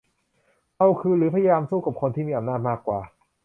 [0.77, 2.99] เอาคืนหรือพยายามสู้กับคนมีอำนาจมากกว่า